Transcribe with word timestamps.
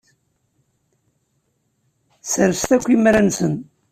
Sserset 2.23 2.71
akk 2.75 2.87
imra-nsen. 2.95 3.53